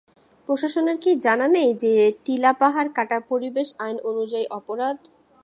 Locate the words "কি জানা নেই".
1.03-1.69